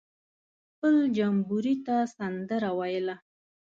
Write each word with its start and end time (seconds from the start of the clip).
خپل 0.69 0.95
جمبوري 1.17 1.75
ته 1.85 1.95
سندره 2.15 2.71
ویله. 2.79 3.15